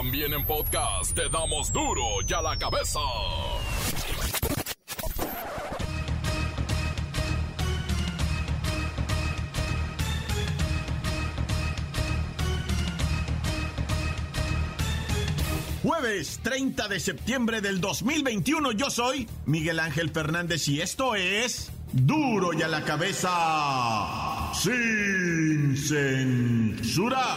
[0.00, 3.00] También en podcast te damos duro y a la cabeza.
[15.82, 22.52] Jueves 30 de septiembre del 2021 yo soy Miguel Ángel Fernández y esto es duro
[22.52, 27.36] y a la cabeza sin censura.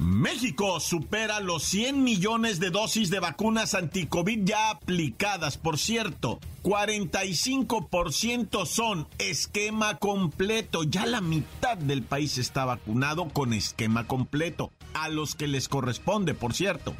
[0.00, 5.58] México supera los 100 millones de dosis de vacunas anti-COVID ya aplicadas.
[5.58, 10.84] Por cierto, 45% son esquema completo.
[10.84, 14.72] Ya la mitad del país está vacunado con esquema completo.
[14.94, 16.94] A los que les corresponde, por cierto.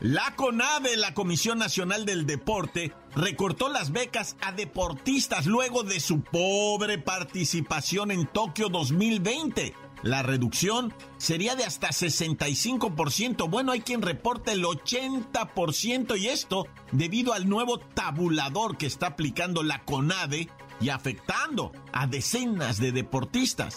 [0.00, 6.20] La CONADE, la Comisión Nacional del Deporte, recortó las becas a deportistas luego de su
[6.20, 9.74] pobre participación en Tokio 2020.
[10.02, 13.48] La reducción sería de hasta 65%.
[13.48, 19.62] Bueno, hay quien reporta el 80% y esto debido al nuevo tabulador que está aplicando
[19.62, 20.48] la CONADE
[20.80, 23.74] y afectando a decenas de deportistas.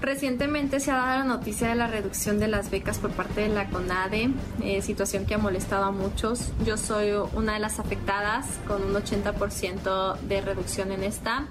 [0.00, 3.48] Recientemente se ha dado la noticia de la reducción de las becas por parte de
[3.48, 4.30] la CONADE,
[4.62, 6.52] eh, situación que ha molestado a muchos.
[6.66, 11.48] Yo soy una de las afectadas con un 80% de reducción en esta.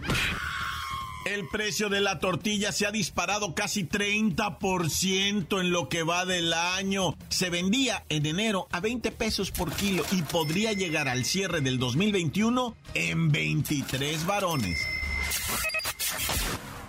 [1.26, 6.52] El precio de la tortilla se ha disparado casi 30% en lo que va del
[6.52, 7.16] año.
[7.30, 11.80] Se vendía en enero a 20 pesos por kilo y podría llegar al cierre del
[11.80, 14.82] 2021 en 23 varones.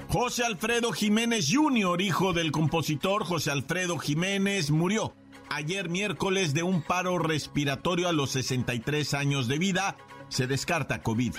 [0.09, 5.15] José Alfredo Jiménez Jr., hijo del compositor José Alfredo Jiménez, murió
[5.49, 9.97] ayer miércoles de un paro respiratorio a los 63 años de vida.
[10.29, 11.35] Se descarta COVID.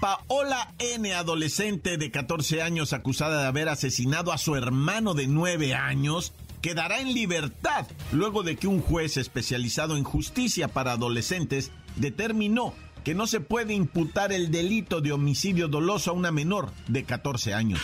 [0.00, 5.74] Paola N., adolescente de 14 años acusada de haber asesinado a su hermano de 9
[5.74, 12.72] años, quedará en libertad luego de que un juez especializado en justicia para adolescentes determinó
[13.04, 17.52] que no se puede imputar el delito de homicidio doloso a una menor de 14
[17.52, 17.80] años.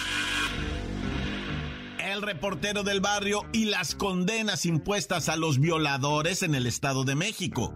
[1.98, 7.14] El reportero del barrio y las condenas impuestas a los violadores en el Estado de
[7.14, 7.74] México.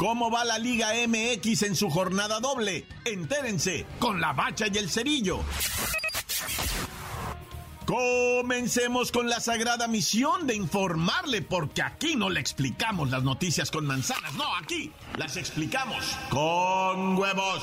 [0.00, 2.86] ¿Cómo va la Liga MX en su jornada doble?
[3.04, 5.40] Entérense con la bacha y el cerillo.
[7.84, 13.84] Comencemos con la sagrada misión de informarle, porque aquí no le explicamos las noticias con
[13.84, 17.62] manzanas, no, aquí las explicamos con huevos.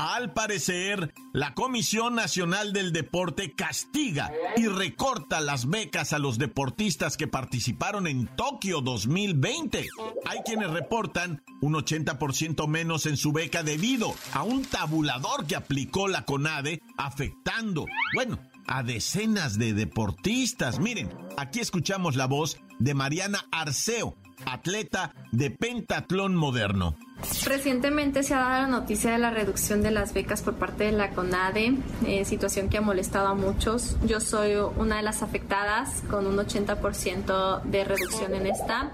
[0.00, 7.18] Al parecer, la Comisión Nacional del Deporte castiga y recorta las becas a los deportistas
[7.18, 9.86] que participaron en Tokio 2020.
[10.24, 16.08] Hay quienes reportan un 80% menos en su beca debido a un tabulador que aplicó
[16.08, 17.84] la CONADE afectando,
[18.14, 20.78] bueno, a decenas de deportistas.
[20.78, 26.96] Miren, aquí escuchamos la voz de Mariana Arceo, atleta de pentatlón moderno.
[27.44, 30.92] Recientemente se ha dado la noticia de la reducción de las becas por parte de
[30.92, 33.96] la CONADE, eh, situación que ha molestado a muchos.
[34.06, 38.90] Yo soy una de las afectadas con un 80% de reducción en esta.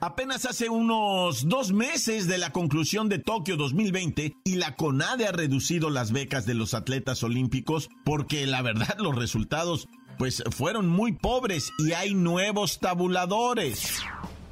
[0.00, 5.32] Apenas hace unos dos meses de la conclusión de Tokio 2020 y la CONADE ha
[5.32, 11.12] reducido las becas de los atletas olímpicos porque la verdad los resultados pues fueron muy
[11.12, 14.02] pobres y hay nuevos tabuladores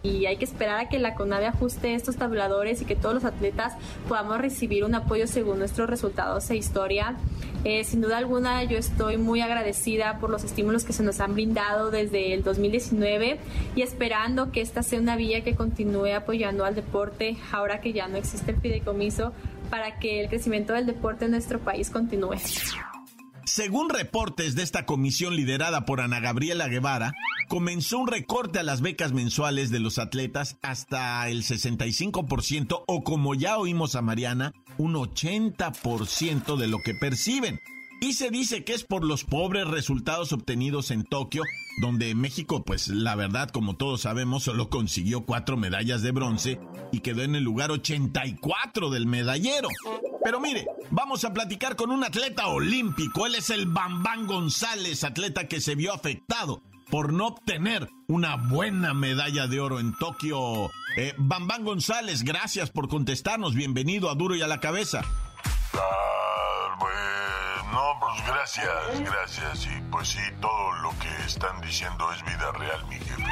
[0.02, 3.24] y hay que esperar a que la CONADE ajuste estos tabuladores y que todos los
[3.24, 3.74] atletas
[4.08, 7.16] podamos recibir un apoyo según nuestros resultados e historia.
[7.64, 11.34] Eh, sin duda alguna yo estoy muy agradecida por los estímulos que se nos han
[11.34, 13.38] brindado desde el 2019
[13.76, 18.08] y esperando que esta sea una vía que continúe apoyando al deporte ahora que ya
[18.08, 19.32] no existe el fideicomiso
[19.70, 22.36] para que el crecimiento del deporte en nuestro país continúe.
[23.44, 27.12] Según reportes de esta comisión liderada por Ana Gabriela Guevara,
[27.48, 33.34] comenzó un recorte a las becas mensuales de los atletas hasta el 65% o como
[33.34, 37.58] ya oímos a Mariana, un 80% de lo que perciben.
[38.02, 41.44] Y se dice que es por los pobres resultados obtenidos en Tokio,
[41.80, 46.58] donde México, pues la verdad, como todos sabemos, solo consiguió cuatro medallas de bronce
[46.90, 49.68] y quedó en el lugar 84 del medallero.
[50.24, 53.24] Pero mire, vamos a platicar con un atleta olímpico.
[53.24, 56.60] Él es el Bambán González, atleta que se vio afectado
[56.90, 60.72] por no obtener una buena medalla de oro en Tokio.
[60.96, 63.54] Eh, Bambán González, gracias por contestarnos.
[63.54, 65.02] Bienvenido a Duro y a la Cabeza.
[67.72, 69.66] No, pues gracias, gracias.
[69.66, 73.24] Y pues sí, todo lo que están diciendo es vida real, mi jefe.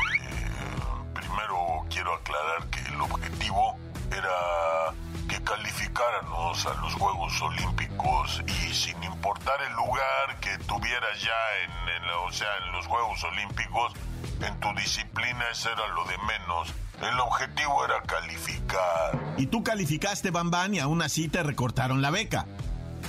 [1.15, 3.79] primero quiero aclarar que el objetivo
[4.11, 4.95] era
[5.29, 11.31] que calificáramos a los Juegos Olímpicos y sin importar el lugar que tuvieras ya
[11.63, 13.93] en, o sea, en los Juegos Olímpicos,
[14.41, 16.75] en tu disciplina eso era lo de menos.
[17.01, 19.19] El objetivo era calificar.
[19.37, 22.47] Y tú calificaste, Bambán, y aún así te recortaron la beca.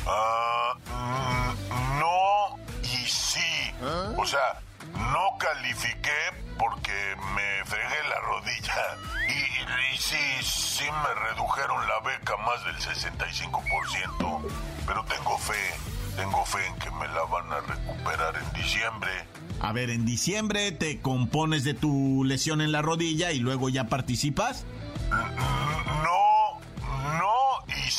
[0.07, 3.71] Ah, mm, no y sí.
[4.17, 4.59] O sea,
[4.93, 6.19] no califiqué
[6.57, 8.97] porque me fregué la rodilla.
[9.27, 14.41] Y, sí, sí me redujeron la beca más del 65%.
[14.85, 15.73] Pero tengo fe,
[16.15, 19.11] tengo fe en que me la van a recuperar en diciembre.
[19.59, 23.85] A ver, en diciembre te compones de tu lesión en la rodilla y luego ya
[23.85, 24.65] participas.
[25.09, 25.90] No y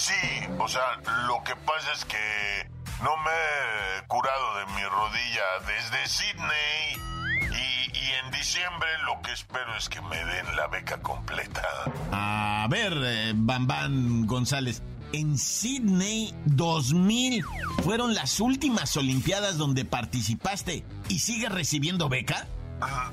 [0.02, 0.48] sí.
[0.58, 0.82] O sea,
[1.28, 2.70] lo que pasa es que
[3.02, 7.12] no me he curado de mi rodilla desde Sydney.
[7.54, 7.82] Y,
[8.24, 11.62] en diciembre lo que espero es que me den la beca completa.
[12.10, 14.82] A ver, eh, Bambán González.
[15.12, 17.44] En Sydney 2000
[17.84, 22.46] fueron las últimas Olimpiadas donde participaste y sigues recibiendo beca?
[22.80, 23.10] A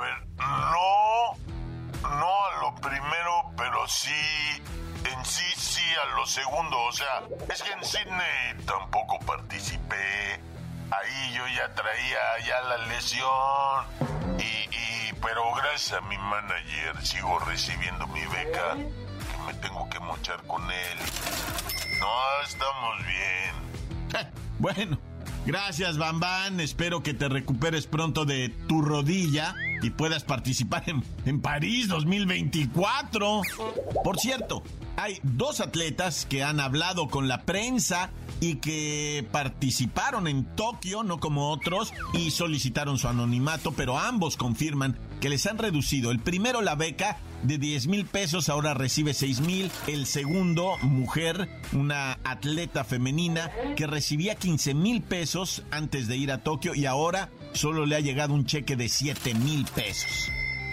[0.00, 1.36] ver, no,
[2.02, 4.10] no a lo primero, pero sí
[5.12, 6.78] en sí, sí, a lo segundo.
[6.82, 7.22] O sea,
[7.52, 10.40] es que en Sydney tampoco participé.
[10.90, 14.38] Ahí yo ya traía ya la lesión.
[14.38, 18.74] Y, pero gracias a mi manager sigo recibiendo mi beca.
[18.76, 20.98] Que me tengo que mochar con él.
[21.98, 24.30] No, estamos bien.
[24.58, 24.98] bueno,
[25.44, 26.60] gracias, Bambán.
[26.60, 33.42] Espero que te recuperes pronto de tu rodilla y puedas participar en, en París 2024.
[34.04, 34.62] Por cierto,
[34.96, 38.10] hay dos atletas que han hablado con la prensa
[38.40, 44.98] y que participaron en Tokio, no como otros, y solicitaron su anonimato, pero ambos confirman
[45.20, 46.10] que les han reducido.
[46.10, 49.70] El primero la beca de 10 mil pesos, ahora recibe 6 mil.
[49.86, 56.42] El segundo, mujer, una atleta femenina que recibía 15 mil pesos antes de ir a
[56.42, 60.30] Tokio y ahora solo le ha llegado un cheque de 7 mil pesos.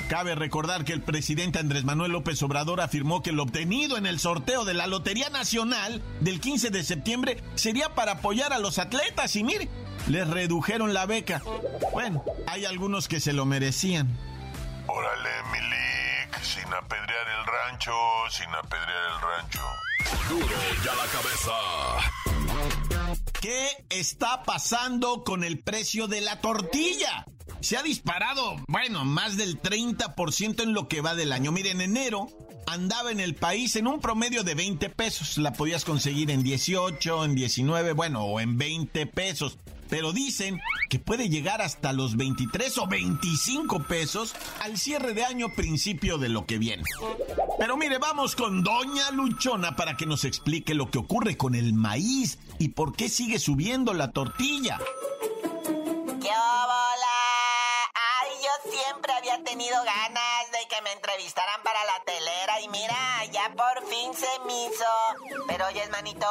[0.09, 4.19] Cabe recordar que el presidente Andrés Manuel López Obrador afirmó que lo obtenido en el
[4.19, 9.35] sorteo de la Lotería Nacional del 15 de septiembre sería para apoyar a los atletas
[9.35, 9.69] y mire,
[10.07, 11.41] les redujeron la beca.
[11.93, 14.07] Bueno, hay algunos que se lo merecían.
[14.87, 17.93] Órale, Milik, sin apedrear el rancho,
[18.29, 19.61] sin apedrear el rancho.
[20.29, 21.53] Duro ya la cabeza.
[23.41, 27.25] ¿Qué está pasando con el precio de la tortilla?
[27.63, 31.51] Se ha disparado, bueno, más del 30% en lo que va del año.
[31.51, 32.27] Miren, en enero
[32.67, 35.37] andaba en el país en un promedio de 20 pesos.
[35.37, 39.57] La podías conseguir en 18, en 19, bueno, o en 20 pesos.
[39.89, 45.49] Pero dicen que puede llegar hasta los 23 o 25 pesos al cierre de año
[45.55, 46.83] principio de lo que viene.
[47.59, 51.73] Pero mire, vamos con Doña Luchona para que nos explique lo que ocurre con el
[51.73, 54.79] maíz y por qué sigue subiendo la tortilla.
[59.17, 64.11] Había tenido ganas de que me entrevistaran para la telera y mira, ya por fin
[64.13, 65.45] se me hizo.
[65.47, 66.25] Pero oye, manito,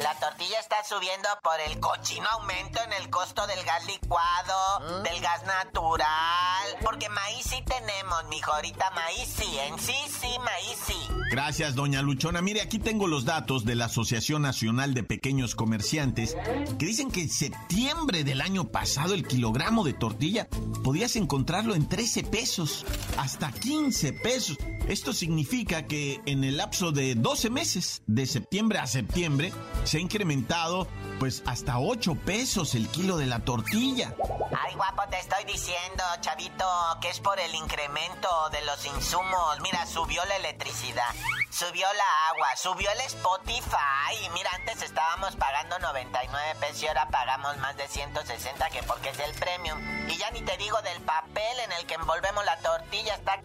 [0.00, 5.02] la tortilla está subiendo por el cochino aumento en el costo del gas licuado, ¿Ah?
[5.02, 6.76] del gas natural.
[6.84, 11.08] Porque maíz sí tenemos, mijo, ahorita maíz sí, en sí, sí, maíz sí.
[11.30, 12.42] Gracias, doña Luchona.
[12.42, 16.36] Mire, aquí tengo los datos de la Asociación Nacional de Pequeños Comerciantes
[16.78, 20.48] que dicen que en septiembre del año pasado el kilogramo de tortilla
[20.84, 22.84] podías encontrarlo en 13 pesos,
[23.16, 23.79] hasta 15
[24.22, 24.58] pesos.
[24.88, 29.52] Esto significa que en el lapso de 12 meses, de septiembre a septiembre,
[29.84, 30.86] se ha incrementado
[31.18, 34.14] pues hasta 8 pesos el kilo de la tortilla.
[34.58, 36.66] Ay, guapo, te estoy diciendo, chavito,
[37.00, 39.60] que es por el incremento de los insumos.
[39.62, 41.14] Mira, subió la electricidad,
[41.50, 44.28] subió la agua, subió el Spotify.
[44.34, 49.18] Mira, antes estábamos pagando 99 pesos y ahora pagamos más de 160 que porque es
[49.20, 49.78] el premium.
[50.08, 53.40] Y ya ni te digo del papel en el que envolvemos la tortilla, está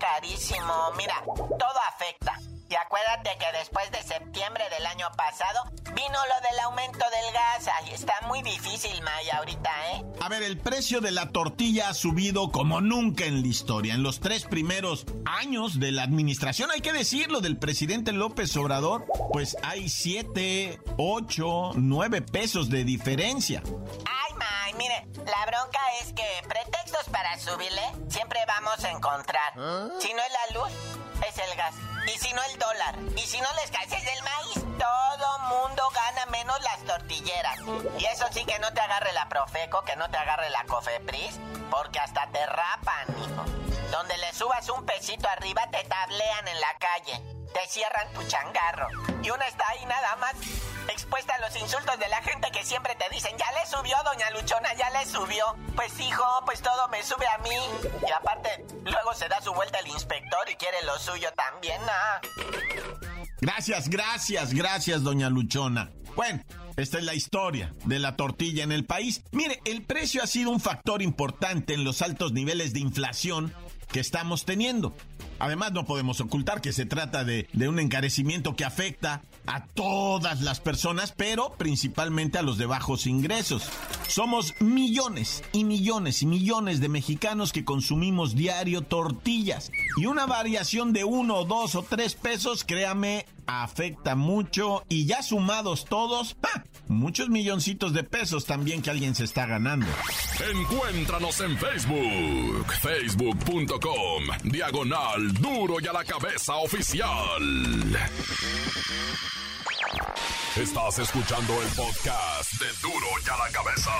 [0.98, 2.39] Mira, todo afecta.
[2.67, 7.70] Y acuérdate que después de septiembre del año pasado vino lo del aumento del gas.
[7.79, 10.03] Ay, está muy difícil, Maya, ahorita, ¿eh?
[10.20, 13.94] A ver, el precio de la tortilla ha subido como nunca en la historia.
[13.94, 19.05] En los tres primeros años de la administración, hay que decirlo, del presidente López Obrador,
[19.32, 23.62] pues hay siete, ocho, nueve pesos de diferencia.
[23.62, 24.14] Mire,
[25.25, 29.53] la bronca es que pretextos para subirle siempre vamos a encontrar.
[30.00, 30.72] Si no es la luz,
[31.27, 31.75] es el gas.
[32.05, 32.96] Y si no el dólar.
[33.15, 37.60] Y si no la escasez del maíz, todo mundo gana menos las tortilleras.
[37.98, 41.39] Y eso sí que no te agarre la Profeco, que no te agarre la Cofepris,
[41.72, 43.44] porque hasta te rapan, hijo.
[43.91, 47.22] Donde le subas un pesito arriba, te tablean en la calle.
[47.53, 48.88] Te cierran tu changarro.
[49.24, 50.36] Y una está ahí nada más
[50.94, 54.30] expuesta a los insultos de la gente que siempre te dicen, ya le subió, doña
[54.32, 55.56] Luchona, ya le subió.
[55.75, 57.56] Pues hijo, pues todo me sube a mí.
[58.08, 62.22] Y aparte, luego se da su vuelta el inspector y quiere lo suyo también, ¿ah?
[63.42, 65.92] Gracias, gracias, gracias, doña Luchona.
[66.15, 66.44] Bueno,
[66.77, 69.24] esta es la historia de la tortilla en el país.
[69.32, 73.54] Mire, el precio ha sido un factor importante en los altos niveles de inflación
[73.96, 74.94] que estamos teniendo.
[75.40, 80.60] Además, no podemos ocultar que se trata de, un encarecimiento que afecta a todas las
[80.60, 83.64] personas, pero principalmente a los de bajos ingresos.
[84.10, 89.72] Somos millones y millones y millones de mexicanos que consumimos diario tortillas.
[89.96, 94.84] Y una variación de uno, dos o tres pesos, créame, afecta mucho.
[94.90, 96.66] Y ya sumados todos, ¡ah!
[96.88, 99.88] muchos milloncitos de pesos también que alguien se está ganando.
[100.52, 103.80] Encuéntranos en Facebook, facebook.com,
[104.44, 107.98] diagonal duro y a la cabeza oficial.
[110.56, 113.92] Estás escuchando el podcast de duro y a la cabeza.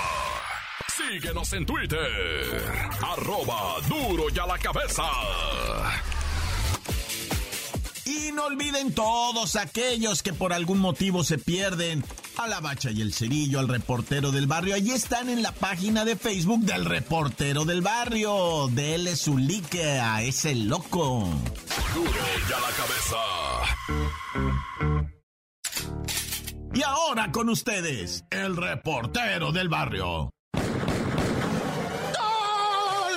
[0.88, 2.62] Síguenos en Twitter,
[3.00, 5.04] arroba duro y a la cabeza.
[8.04, 12.02] Y no olviden todos aquellos que por algún motivo se pierden
[12.38, 14.74] a la bacha y el cerillo, al reportero del barrio.
[14.74, 18.68] Allí están en la página de Facebook del reportero del barrio.
[18.72, 21.30] Dele su like a ese loco.
[21.94, 22.10] Duro
[22.50, 23.16] la cabeza.
[26.74, 30.30] Y ahora con ustedes, el reportero del barrio.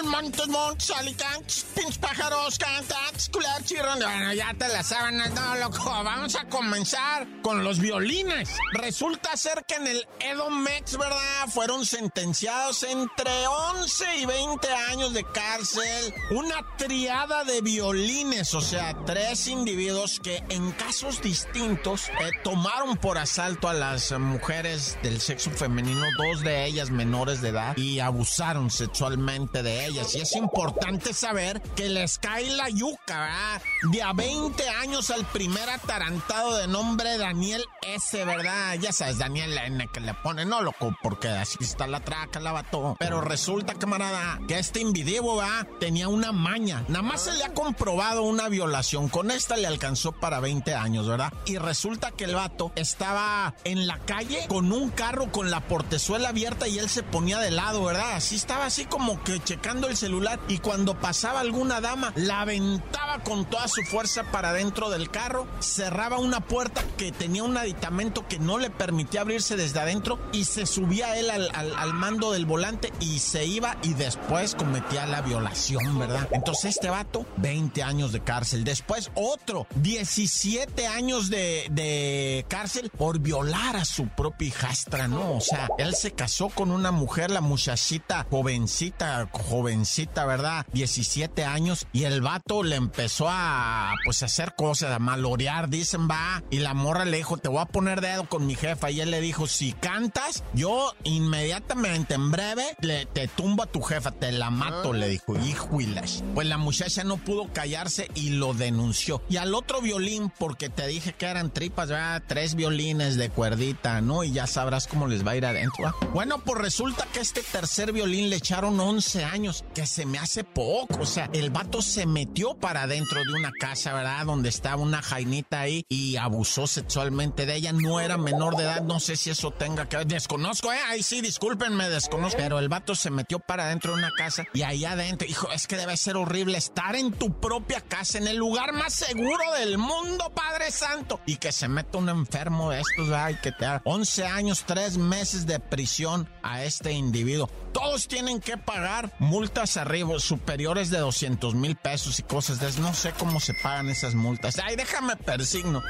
[0.04, 4.00] Montes, montes, alicantes, pinches pájaros, cantantes, cular, chirrón.
[4.00, 5.84] Bueno, ya te la saben, no, loco.
[5.84, 8.50] Vamos a comenzar con los violines.
[8.74, 11.48] Resulta ser que en el Edomex, ¿verdad?
[11.50, 16.14] Fueron sentenciados entre 11 y 20 años de cárcel.
[16.32, 23.18] Una triada de violines, o sea, tres individuos que en casos distintos eh, tomaron por
[23.18, 28.70] asalto a las mujeres del sexo femenino, dos de ellas menores de edad, y abusaron
[28.70, 29.89] sexualmente de ellas.
[29.90, 33.62] Y es importante saber que les cae la yuca, ¿verdad?
[33.92, 38.76] De a 20 años al primer atarantado de nombre Daniel S, ¿verdad?
[38.76, 42.52] Ya sabes, Daniel N que le pone, no loco, porque así está la traca, la
[42.52, 42.96] vato.
[43.00, 45.68] Pero resulta, camarada, que este individuo, ¿verdad?
[45.80, 46.84] Tenía una maña.
[46.88, 49.10] Nada más se le ha comprobado una violación.
[49.10, 51.34] Con esta le alcanzó para 20 años, ¿verdad?
[51.46, 56.30] Y resulta que el vato estaba en la calle con un carro con la portezuela
[56.30, 58.14] abierta y él se ponía de lado, ¿verdad?
[58.14, 63.20] Así estaba así como que checando el celular y cuando pasaba alguna dama la aventaba
[63.24, 68.28] con toda su fuerza para dentro del carro, cerraba una puerta que tenía un aditamento
[68.28, 72.46] que no le permitía abrirse desde adentro y se subía él al, al, mando del
[72.46, 76.28] volante y se iba y después cometía la violación, ¿verdad?
[76.32, 78.64] Entonces este vato, 20 años de cárcel.
[78.64, 85.38] Después otro, 17 años de, de cárcel por violar a su propia hijastra, ¿no?
[85.38, 89.30] O sea, él se casó con una mujer, la muchachita jovencita,
[89.70, 90.66] jovencita ¿verdad?
[90.74, 96.42] 17 años y el vato le empezó a pues hacer cosas, a malorear, dicen, va,
[96.50, 99.12] y la morra le dijo, te voy a poner dedo con mi jefa y él
[99.12, 104.32] le dijo, si cantas, yo inmediatamente, en breve, le, te tumbo a tu jefa, te
[104.32, 106.24] la mato, le dijo, híjuilas.
[106.34, 109.22] Pues la muchacha no pudo callarse y lo denunció.
[109.30, 112.24] Y al otro violín, porque te dije que eran tripas, ¿verdad?
[112.26, 114.24] Tres violines de cuerdita, ¿no?
[114.24, 115.86] Y ya sabrás cómo les va a ir adentro.
[115.86, 115.96] ¿va?
[116.14, 120.44] Bueno, pues resulta que este tercer violín le echaron 11 años, que se me hace
[120.44, 121.00] poco.
[121.02, 124.26] O sea, el vato se metió para dentro de una casa, ¿verdad?
[124.26, 127.74] Donde estaba una jainita ahí y abusó sexualmente de ella.
[127.74, 130.08] No era menor de edad, no sé si eso tenga que ver.
[130.08, 130.80] Desconozco, ¿eh?
[130.88, 132.38] Ahí sí, discúlpenme, desconozco.
[132.38, 135.68] Pero el vato se metió para dentro de una casa y ahí adentro, hijo, es
[135.68, 139.78] que debe ser horrible estar en tu propia casa, en el lugar más seguro del
[139.78, 141.20] mundo, Padre Santo.
[141.26, 144.98] Y que se meta un enfermo de estos, ay, que te da 11 años, 3
[144.98, 147.50] meses de prisión a este individuo.
[147.74, 152.82] Todos tienen que pagar multas arriba, superiores de 200 mil pesos y cosas de eso.
[152.82, 154.60] No sé cómo se pagan esas multas.
[154.60, 155.82] Ay, déjame persigno.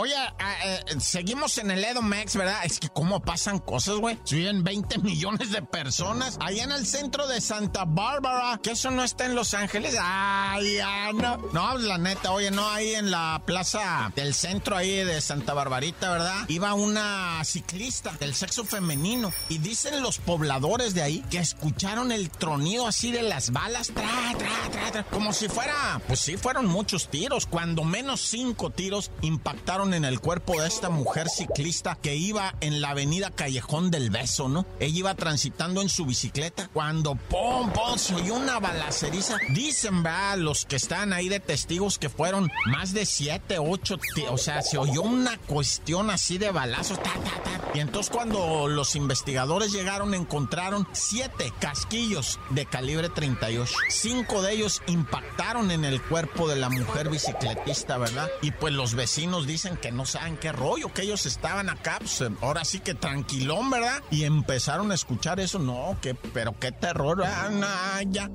[0.00, 2.64] Oye, eh, seguimos en el Edomex, ¿verdad?
[2.64, 4.16] Es que cómo pasan cosas, güey.
[4.30, 6.38] Viven 20 millones de personas.
[6.40, 9.96] Allá en el centro de Santa Bárbara, que eso no está en Los Ángeles.
[10.00, 11.38] Ay, ya no.
[11.52, 16.12] No, la neta, oye, no, ahí en la plaza del centro ahí de Santa Barbarita,
[16.12, 16.44] ¿verdad?
[16.46, 19.32] Iba una ciclista del sexo femenino.
[19.48, 23.88] Y dicen los pobladores de ahí que escucharon el tronido así de las balas.
[23.88, 27.46] Tra, tra, tra, tra, como si fuera, pues sí, fueron muchos tiros.
[27.46, 32.80] Cuando menos cinco tiros impactaron en el cuerpo de esta mujer ciclista que iba en
[32.80, 34.66] la avenida Callejón del Beso, ¿no?
[34.80, 37.96] Ella iba transitando en su bicicleta cuando ¡pum, pum!
[37.96, 39.36] se oyó una balaceriza.
[39.50, 43.98] Dicen, va, los que están ahí de testigos que fueron más de siete, ocho,
[44.30, 47.02] o sea, se oyó una cuestión así de balazos.
[47.02, 47.58] Ta, ta, ta.
[47.74, 53.72] Y entonces cuando los investigadores llegaron encontraron siete casquillos de calibre 38.
[53.88, 58.28] Cinco de ellos impactaron en el cuerpo de la mujer bicicletista, ¿verdad?
[58.42, 62.22] Y pues los vecinos dicen que no saben qué rollo, que ellos estaban acá, pues
[62.40, 64.02] ahora sí que tranquilón, ¿verdad?
[64.10, 68.30] Y empezaron a escuchar eso, no, que, pero qué terror, ah, ya.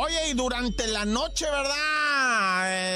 [0.00, 2.19] Oye, y durante la noche, ¿verdad?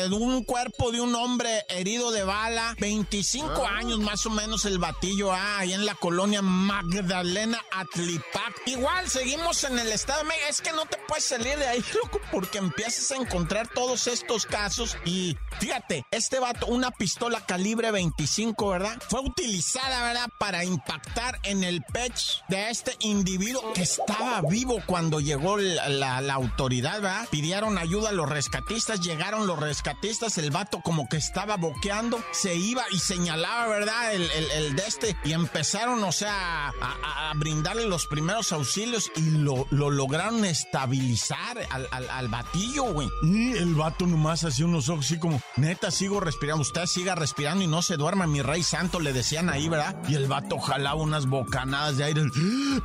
[0.05, 3.79] Eh, un cuerpo de un hombre herido de bala, 25 ah.
[3.79, 8.63] años más o menos el batillo, ah, ahí en la colonia Magdalena Atlipac.
[8.67, 11.85] Igual seguimos en el estado de México, es que no te puedes salir de ahí,
[12.03, 17.91] loco, porque empiezas a encontrar todos estos casos y fíjate, este vato, una pistola calibre
[17.91, 19.03] 25, ¿verdad?
[19.09, 20.29] Fue utilizada, ¿verdad?
[20.39, 26.35] Para impactar en el pecho de este individuo que estaba vivo cuando llegó la la
[26.35, 27.29] autoridad, ¿verdad?
[27.31, 29.94] Pidieron ayuda a los rescatistas, llegaron los rescatistas,
[30.39, 34.15] el vato como que estaba boqueando, se iba y señalaba, ¿verdad?
[34.15, 39.67] El, el, de este, y empezaron, o sea, a, brindarle los primeros auxilios y lo,
[39.71, 43.09] lo lograron estabilizar al, al, batillo, güey.
[43.23, 47.65] Y el vato nomás hacía unos ojos así como, neta, sigo respirando, usted siga respirando
[47.65, 49.97] y no se duerma, mi rey santo, le decían ahí, ¿verdad?
[50.09, 52.23] Y el vato jalaba unas bocanadas de aire,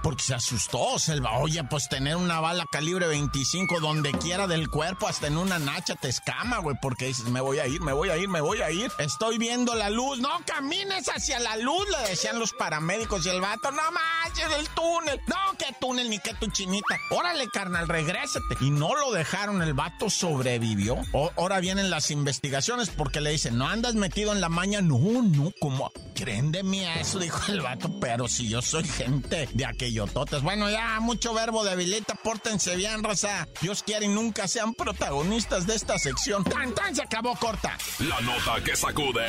[0.01, 4.47] porque se asustó, se va, oye, pues tener una bala calibre 20 25 donde quiera
[4.47, 7.81] del cuerpo, hasta en una nacha te escama, güey, porque dices, me voy a ir,
[7.81, 8.91] me voy a ir, me voy a ir.
[8.97, 10.19] Estoy viendo la luz.
[10.19, 14.67] No camines hacia la luz, le decían los paramédicos y el vato, no manches, el
[14.69, 15.19] túnel.
[15.27, 16.99] No, qué túnel ni qué tu chinita.
[17.11, 18.57] Órale, carnal, regrésate.
[18.61, 20.97] Y no lo dejaron, el vato sobrevivió.
[21.37, 24.81] ahora vienen las investigaciones porque le dicen, no andas metido en la maña.
[24.81, 28.83] No, no, como creen de mí a eso, dijo el vato, pero si yo soy
[28.83, 30.41] gente de aquellototes.
[30.41, 33.47] Bueno, ya, mucho verbo debilita, pórtense bien, raza.
[33.61, 36.43] Dios quiere y nunca sean protagonistas de esta sección.
[36.43, 36.95] ¡Tan, tan!
[36.95, 37.77] Se acabó corta.
[37.99, 39.27] La nota que sacude.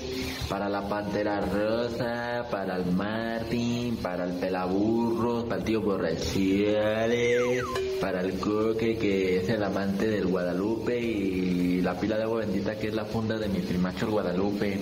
[0.48, 7.64] para la Pantera Rosa, para el Martín, para el Pelaburros, para el tío Borrachiales,
[8.00, 12.78] para el Coque que es el amante del Guadalupe y la pila de agua bendita
[12.78, 14.80] que es la funda de mi primacho el Guadalupe.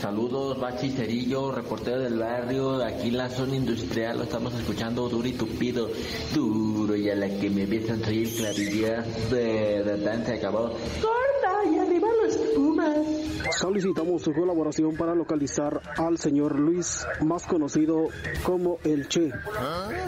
[0.00, 5.26] Saludos, Bachi Cerillo, reportero del barrio, aquí en la zona industrial lo estamos escuchando duro
[5.26, 5.88] y tupido,
[6.34, 10.70] duro y a la que me besan soy el clarito de, de 20 acabado.
[11.00, 12.08] ¡Corta y arriba
[12.54, 13.24] pumas!
[13.60, 18.08] Solicitamos su colaboración para localizar al señor Luis, más conocido
[18.42, 19.30] como El Che,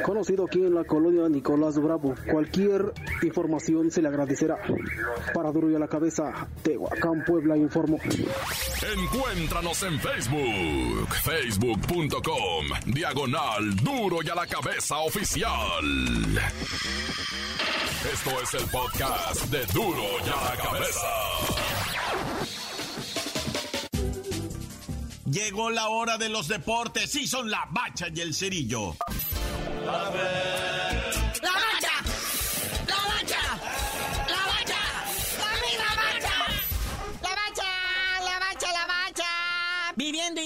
[0.05, 2.15] conocido aquí en la colonia Nicolás Bravo.
[2.31, 2.93] Cualquier
[3.23, 4.57] información se le agradecerá.
[5.35, 7.99] Para Duro y a la Cabeza, Tehuacán, Puebla, informó.
[7.99, 15.85] Encuéntranos en Facebook, facebook.com, diagonal Duro y a la Cabeza Oficial.
[18.13, 21.07] Esto es el podcast de Duro y a la Cabeza.
[25.25, 28.95] Llegó la hora de los deportes y son la bacha y el cerillo.
[29.85, 30.11] ¡La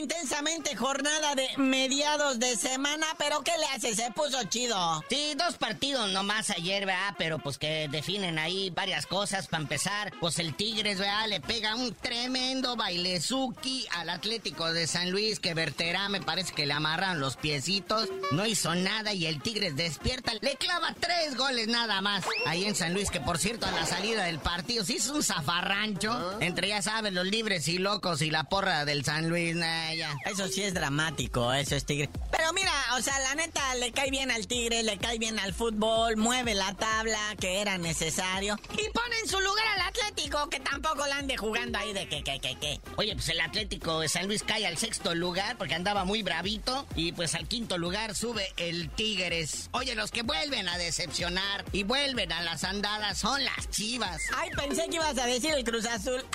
[0.08, 3.94] prácticamente jornada de mediados de semana, pero ¿qué le hace?
[3.94, 5.04] Se puso chido.
[5.10, 7.14] Sí, dos partidos nomás ayer, ¿verdad?
[7.18, 9.48] Pero pues que definen ahí varias cosas.
[9.48, 11.28] Para empezar, pues el Tigres, ¿verdad?
[11.28, 16.66] Le pega un tremendo bailezuki al Atlético de San Luis que verterá, me parece que
[16.66, 18.08] le amarran los piecitos.
[18.32, 20.32] No hizo nada y el Tigres despierta.
[20.40, 22.24] Le clava tres goles nada más.
[22.46, 25.22] Ahí en San Luis, que por cierto a la salida del partido se hizo un
[25.22, 26.12] zafarrancho.
[26.12, 26.36] Ah.
[26.40, 29.54] Entre, ya sabes, los libres y locos y la porra del San Luis.
[29.54, 30.14] nah, ya.
[30.24, 32.08] Eso sí es dramático, eso es Tigre.
[32.30, 35.54] Pero mira, o sea, la neta le cae bien al Tigre, le cae bien al
[35.54, 40.60] fútbol, mueve la tabla que era necesario y pone en su lugar al Atlético que
[40.60, 42.80] tampoco la ande jugando ahí de que, que, que, que.
[42.96, 46.86] Oye, pues el Atlético de San Luis cae al sexto lugar porque andaba muy bravito.
[46.94, 49.68] Y pues al quinto lugar sube el Tigres.
[49.72, 54.22] Oye, los que vuelven a decepcionar y vuelven a las andadas son las chivas.
[54.36, 56.24] Ay, pensé que ibas a decir el Cruz Azul.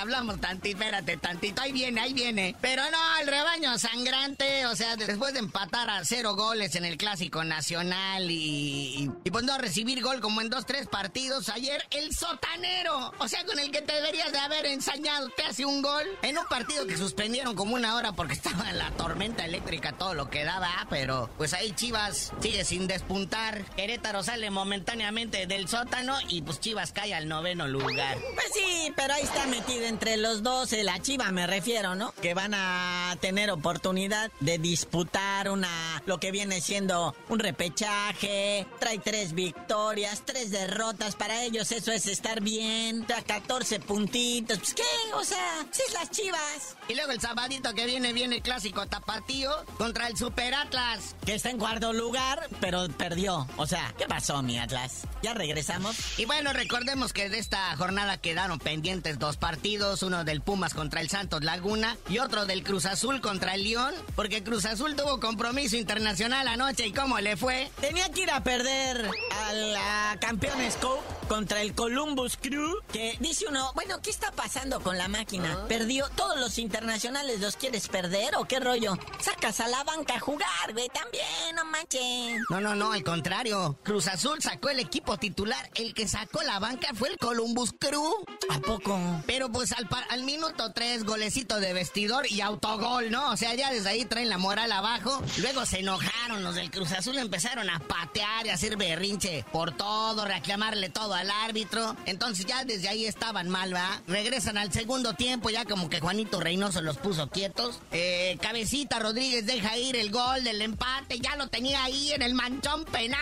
[0.00, 2.56] Hablamos tantito, espérate tantito, ahí viene, ahí viene.
[2.62, 6.96] Pero no, el rebaño sangrante, o sea, después de empatar a cero goles en el
[6.96, 12.14] Clásico Nacional y, y, pues no recibir gol como en dos, tres partidos, ayer el
[12.14, 16.04] sotanero, o sea, con el que te deberías de haber ensañado, te hace un gol
[16.22, 20.30] en un partido que suspendieron como una hora porque estaba la tormenta eléctrica, todo lo
[20.30, 23.62] que daba, pero pues ahí Chivas sigue sin despuntar.
[23.76, 28.16] Querétaro sale momentáneamente del sótano y pues Chivas cae al noveno lugar.
[28.34, 32.12] Pues sí, pero ahí está metido entre los dos, eh, la Chiva me refiero, ¿no?
[32.22, 38.98] Que van a tener oportunidad de disputar una, lo que viene siendo un repechaje, trae
[38.98, 45.14] tres victorias, tres derrotas, para ellos eso es estar bien, trae 14 puntitos, pues qué,
[45.14, 46.76] o sea, si es las Chivas.
[46.88, 51.16] Y luego el sabadito que viene, viene el clásico tapatío contra el Super Atlas.
[51.24, 53.46] Que está en cuarto lugar, pero perdió.
[53.56, 55.02] O sea, ¿qué pasó, mi Atlas?
[55.22, 55.96] ¿Ya regresamos?
[56.18, 59.55] Y bueno, recordemos que de esta jornada quedaron pendientes dos partidos,
[60.02, 63.94] uno del Pumas contra el Santos Laguna y otro del Cruz Azul contra el León,
[64.14, 67.70] porque Cruz Azul tuvo compromiso internacional anoche y cómo le fue.
[67.80, 73.46] Tenía que ir a perder a la Campeones Cup contra el Columbus Crew, que dice
[73.48, 75.66] uno, bueno, ¿qué está pasando con la máquina?
[75.68, 78.96] ¿Perdió todos los internacionales los quieres perder o qué rollo?
[79.20, 82.40] Sacas a la banca a jugar, güey, también, no manches.
[82.50, 83.78] No, no, no, al contrario.
[83.82, 88.12] Cruz Azul sacó el equipo titular, el que sacó la banca fue el Columbus Crew.
[88.48, 88.98] ¿A poco?
[89.26, 93.32] Pero pues al, al minuto tres, golecito de vestidor y autogol, ¿no?
[93.32, 95.22] O sea, ya desde ahí traen la moral abajo.
[95.38, 99.72] Luego se enojaron los del Cruz Azul, empezaron a patear y a hacer berrinche por
[99.72, 101.96] todo, reclamarle todo al árbitro.
[102.06, 104.02] Entonces ya desde ahí estaban mal, ¿va?
[104.06, 107.80] Regresan al segundo tiempo, ya como que Juanito Reynoso los puso quietos.
[107.92, 112.34] Eh, Cabecita Rodríguez deja ir el gol del empate, ya lo tenía ahí en el
[112.34, 113.20] manchón penal,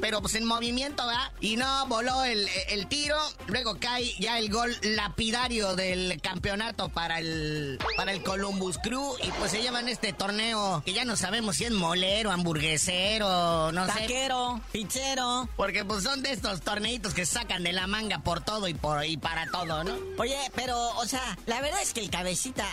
[0.00, 1.32] pero pues en movimiento, ¿va?
[1.40, 3.16] Y no voló el, el tiro.
[3.46, 9.14] Luego cae ya el gol lapidario del campeonato para el, para el Columbus Crew.
[9.22, 13.86] Y pues se llevan este torneo que ya no sabemos si es molero, hamburguesero, no
[13.86, 13.92] sé.
[13.92, 15.48] Taquero, pizzero.
[15.56, 19.04] Porque pues son de estos torneitos que sacan de la manga por todo y por
[19.04, 19.96] y para todo, ¿no?
[20.18, 22.66] Oye, pero, o sea, la verdad es que el cabecita,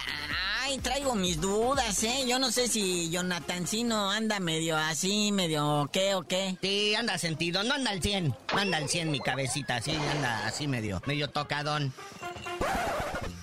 [0.65, 2.25] ay, traigo mis dudas, ¿eh?
[2.27, 6.57] Yo no sé si Jonathancino anda medio así, medio qué o qué.
[6.61, 10.67] Sí, anda sentido, no anda al 100, anda al 100 mi cabecita, sí, anda así
[10.67, 11.93] medio, medio tocadón.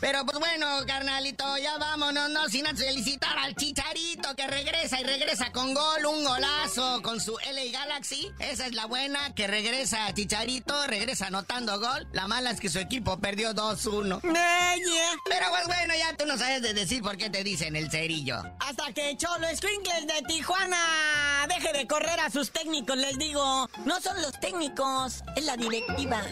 [0.02, 5.52] Pero pues bueno, carnalito, ya vámonos, no sin felicitar al Chicharito que regresa y regresa
[5.52, 8.28] con gol, un golazo con su LA Galaxy.
[8.40, 12.08] Esa es la buena, que regresa Chicharito, regresa anotando gol.
[12.10, 14.20] La mala es que su equipo perdió 2-1.
[14.22, 18.42] Pero pues bueno, ya tú no sabes de decir por qué te dicen el cerillo.
[18.58, 23.70] Hasta que Cholo Squinkles de Tijuana deje de correr a sus técnicos, les digo.
[23.84, 26.24] No son los técnicos, es la directiva.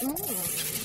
[0.00, 0.77] ¡La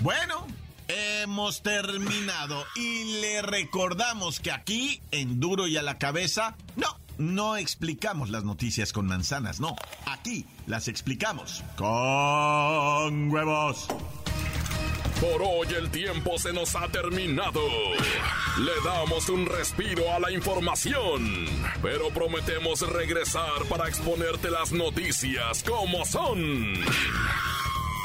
[0.00, 0.46] Bueno,
[0.86, 7.56] hemos terminado y le recordamos que aquí, en Duro y a la cabeza, no, no
[7.56, 9.76] explicamos las noticias con manzanas, no.
[10.06, 13.88] Aquí las explicamos con huevos.
[15.20, 17.60] Por hoy el tiempo se nos ha terminado.
[18.60, 21.46] Le damos un respiro a la información,
[21.82, 26.74] pero prometemos regresar para exponerte las noticias como son.